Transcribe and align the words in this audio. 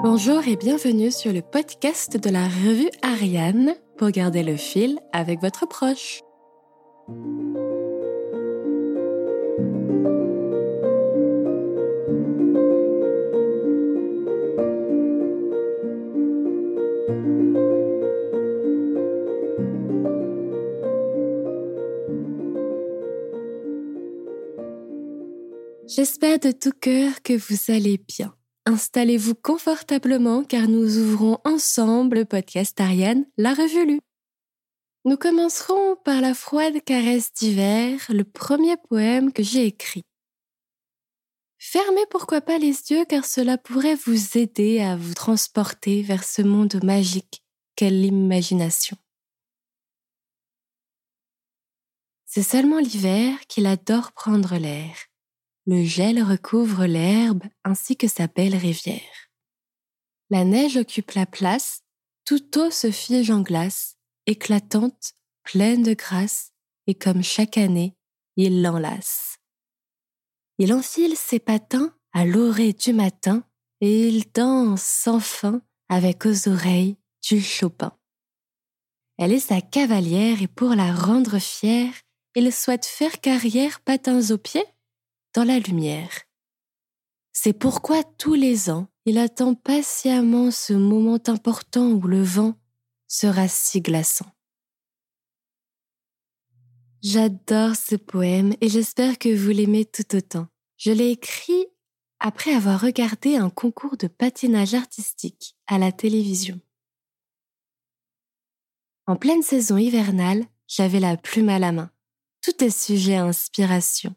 Bonjour 0.00 0.46
et 0.46 0.54
bienvenue 0.54 1.10
sur 1.10 1.32
le 1.32 1.42
podcast 1.42 2.16
de 2.16 2.30
la 2.30 2.44
revue 2.44 2.88
Ariane 3.02 3.74
pour 3.96 4.10
garder 4.10 4.44
le 4.44 4.56
fil 4.56 5.00
avec 5.12 5.40
votre 5.40 5.66
proche. 5.66 6.20
J'espère 25.88 26.38
de 26.38 26.52
tout 26.52 26.70
cœur 26.80 27.20
que 27.24 27.32
vous 27.32 27.72
allez 27.72 27.98
bien. 27.98 28.37
Installez-vous 28.68 29.34
confortablement 29.34 30.44
car 30.44 30.68
nous 30.68 30.98
ouvrons 30.98 31.38
ensemble 31.44 32.18
le 32.18 32.24
podcast 32.26 32.78
Ariane, 32.78 33.24
la 33.38 33.54
revue. 33.54 33.98
Nous 35.06 35.16
commencerons 35.16 35.96
par 36.04 36.20
la 36.20 36.34
froide 36.34 36.84
caresse 36.84 37.32
d'hiver, 37.32 38.04
le 38.10 38.24
premier 38.24 38.76
poème 38.76 39.32
que 39.32 39.42
j'ai 39.42 39.64
écrit. 39.64 40.02
Fermez 41.56 42.04
pourquoi 42.10 42.42
pas 42.42 42.58
les 42.58 42.90
yeux 42.90 43.06
car 43.06 43.24
cela 43.24 43.56
pourrait 43.56 43.94
vous 43.94 44.36
aider 44.36 44.80
à 44.80 44.96
vous 44.96 45.14
transporter 45.14 46.02
vers 46.02 46.22
ce 46.22 46.42
monde 46.42 46.78
magique 46.84 47.42
qu'est 47.74 47.88
l'imagination. 47.88 48.98
C'est 52.26 52.42
seulement 52.42 52.80
l'hiver 52.80 53.34
qu'il 53.48 53.64
adore 53.64 54.12
prendre 54.12 54.58
l'air 54.58 55.07
le 55.68 55.84
gel 55.84 56.22
recouvre 56.22 56.86
l'herbe 56.86 57.42
ainsi 57.62 57.94
que 57.94 58.08
sa 58.08 58.26
belle 58.26 58.56
rivière. 58.56 59.28
La 60.30 60.42
neige 60.42 60.78
occupe 60.78 61.10
la 61.10 61.26
place, 61.26 61.82
toute 62.24 62.56
eau 62.56 62.70
se 62.70 62.90
fige 62.90 63.30
en 63.30 63.42
glace, 63.42 63.98
éclatante, 64.24 65.12
pleine 65.42 65.82
de 65.82 65.92
grâce, 65.92 66.52
et 66.86 66.94
comme 66.94 67.22
chaque 67.22 67.58
année, 67.58 67.94
il 68.36 68.62
l'enlace. 68.62 69.40
Il 70.56 70.72
enfile 70.72 71.16
ses 71.16 71.38
patins 71.38 71.94
à 72.14 72.24
l'orée 72.24 72.72
du 72.72 72.94
matin, 72.94 73.44
et 73.82 74.08
il 74.08 74.24
danse 74.32 74.82
sans 74.82 75.20
fin 75.20 75.60
avec 75.90 76.24
aux 76.24 76.48
oreilles 76.48 76.96
du 77.28 77.42
Chopin. 77.42 77.92
Elle 79.18 79.34
est 79.34 79.38
sa 79.38 79.60
cavalière 79.60 80.40
et 80.40 80.48
pour 80.48 80.70
la 80.70 80.94
rendre 80.94 81.38
fière, 81.38 81.92
il 82.34 82.50
souhaite 82.54 82.86
faire 82.86 83.20
carrière 83.20 83.80
patins 83.80 84.30
aux 84.30 84.38
pieds 84.38 84.64
la 85.44 85.58
lumière. 85.58 86.22
C'est 87.32 87.52
pourquoi 87.52 88.02
tous 88.02 88.34
les 88.34 88.70
ans, 88.70 88.88
il 89.04 89.18
attend 89.18 89.54
patiemment 89.54 90.50
ce 90.50 90.72
moment 90.72 91.20
important 91.28 91.90
où 91.90 92.02
le 92.06 92.22
vent 92.22 92.58
sera 93.06 93.48
si 93.48 93.80
glaçant. 93.80 94.26
J'adore 97.02 97.76
ce 97.76 97.94
poème 97.94 98.54
et 98.60 98.68
j'espère 98.68 99.18
que 99.18 99.34
vous 99.34 99.50
l'aimez 99.50 99.84
tout 99.84 100.16
autant. 100.16 100.48
Je 100.76 100.90
l'ai 100.90 101.10
écrit 101.10 101.66
après 102.18 102.52
avoir 102.52 102.80
regardé 102.80 103.36
un 103.36 103.50
concours 103.50 103.96
de 103.96 104.08
patinage 104.08 104.74
artistique 104.74 105.56
à 105.68 105.78
la 105.78 105.92
télévision. 105.92 106.60
En 109.06 109.16
pleine 109.16 109.42
saison 109.42 109.76
hivernale, 109.76 110.44
j'avais 110.66 111.00
la 111.00 111.16
plume 111.16 111.48
à 111.48 111.58
la 111.58 111.72
main. 111.72 111.90
Tout 112.42 112.62
est 112.62 112.76
sujet 112.76 113.16
à 113.16 113.24
inspiration. 113.24 114.14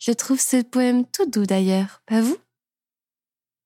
Je 0.00 0.10
trouve 0.12 0.40
ce 0.40 0.62
poème 0.62 1.04
tout 1.04 1.26
doux 1.26 1.44
d'ailleurs, 1.44 2.00
pas 2.06 2.22
vous? 2.22 2.38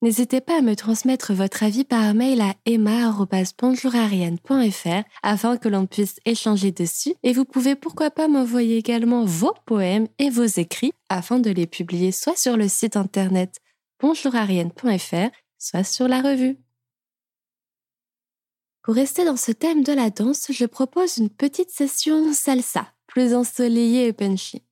N'hésitez 0.02 0.40
pas 0.40 0.58
à 0.58 0.62
me 0.62 0.74
transmettre 0.74 1.32
votre 1.32 1.62
avis 1.62 1.84
par 1.84 2.12
mail 2.12 2.40
à 2.40 2.56
emma.bonjourarienne.fr 2.66 5.04
afin 5.22 5.56
que 5.56 5.68
l'on 5.68 5.86
puisse 5.86 6.18
échanger 6.24 6.72
dessus 6.72 7.14
et 7.22 7.32
vous 7.32 7.44
pouvez 7.44 7.76
pourquoi 7.76 8.10
pas 8.10 8.26
m'envoyer 8.26 8.76
également 8.76 9.24
vos 9.24 9.54
poèmes 9.64 10.08
et 10.18 10.28
vos 10.28 10.42
écrits 10.42 10.92
afin 11.08 11.38
de 11.38 11.50
les 11.50 11.68
publier 11.68 12.10
soit 12.10 12.36
sur 12.36 12.56
le 12.56 12.66
site 12.66 12.96
internet 12.96 13.60
bonjourarienne.fr 14.00 15.30
soit 15.56 15.84
sur 15.84 16.08
la 16.08 16.20
revue. 16.20 16.58
Pour 18.82 18.96
rester 18.96 19.24
dans 19.24 19.36
ce 19.36 19.52
thème 19.52 19.84
de 19.84 19.92
la 19.92 20.10
danse, 20.10 20.48
je 20.50 20.66
propose 20.66 21.16
une 21.16 21.30
petite 21.30 21.70
session 21.70 22.32
salsa, 22.32 22.88
plus 23.06 23.34
ensoleillée 23.34 24.08
et 24.08 24.12
punchy. 24.12 24.64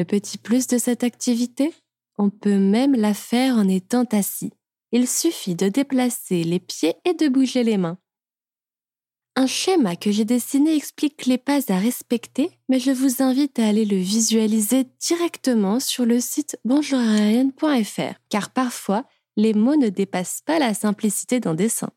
Le 0.00 0.06
petit 0.06 0.38
plus 0.38 0.66
de 0.66 0.78
cette 0.78 1.04
activité? 1.04 1.74
On 2.16 2.30
peut 2.30 2.56
même 2.56 2.94
la 2.94 3.12
faire 3.12 3.56
en 3.56 3.68
étant 3.68 4.04
assis. 4.12 4.50
Il 4.92 5.06
suffit 5.06 5.54
de 5.54 5.68
déplacer 5.68 6.42
les 6.42 6.58
pieds 6.58 6.94
et 7.04 7.12
de 7.12 7.28
bouger 7.28 7.64
les 7.64 7.76
mains. 7.76 7.98
Un 9.36 9.46
schéma 9.46 9.96
que 9.96 10.10
j'ai 10.10 10.24
dessiné 10.24 10.74
explique 10.74 11.26
les 11.26 11.36
pas 11.36 11.70
à 11.70 11.78
respecter, 11.78 12.50
mais 12.70 12.80
je 12.80 12.92
vous 12.92 13.22
invite 13.22 13.58
à 13.58 13.68
aller 13.68 13.84
le 13.84 13.98
visualiser 13.98 14.86
directement 15.06 15.80
sur 15.80 16.06
le 16.06 16.18
site 16.18 16.58
bonjourarienne.fr, 16.64 18.14
car 18.30 18.54
parfois, 18.54 19.04
les 19.36 19.52
mots 19.52 19.76
ne 19.76 19.90
dépassent 19.90 20.40
pas 20.46 20.58
la 20.58 20.72
simplicité 20.72 21.40
d'un 21.40 21.54
dessin. 21.54 21.90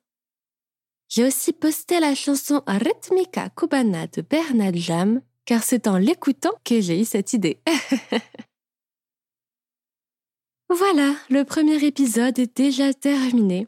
J'ai 1.08 1.24
aussi 1.24 1.54
posté 1.54 2.02
la 2.02 2.16
chanson 2.16 2.64
Rhythmica 2.68 3.48
Cubana 3.52 4.08
de 4.08 4.22
Bernard 4.22 4.76
Jam 4.76 5.22
car 5.46 5.64
c'est 5.64 5.88
en 5.88 5.98
l'écoutant 5.98 6.54
que 6.64 6.82
j'ai 6.82 7.02
eu 7.02 7.06
cette 7.06 7.34
idée. 7.34 7.60
voilà, 10.70 11.16
le 11.30 11.44
premier 11.44 11.84
épisode 11.84 12.40
est 12.40 12.58
déjà 12.58 12.94
terminé. 12.94 13.68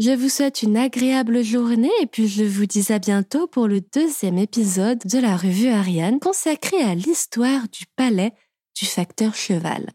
Je 0.00 0.10
vous 0.10 0.28
souhaite 0.28 0.62
une 0.62 0.76
agréable 0.76 1.44
journée 1.44 1.92
et 2.00 2.06
puis 2.06 2.26
je 2.26 2.42
vous 2.42 2.66
dis 2.66 2.92
à 2.92 2.98
bientôt 2.98 3.46
pour 3.46 3.68
le 3.68 3.80
deuxième 3.80 4.38
épisode 4.38 4.98
de 5.04 5.18
la 5.20 5.36
revue 5.36 5.68
Ariane 5.68 6.18
consacré 6.18 6.82
à 6.82 6.96
l'histoire 6.96 7.68
du 7.68 7.84
palais 7.94 8.32
du 8.76 8.86
facteur 8.86 9.36
cheval. 9.36 9.92